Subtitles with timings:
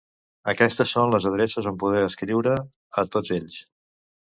[0.53, 2.59] Aquestes són les adreces on poder escriure
[3.05, 3.65] a tots ells.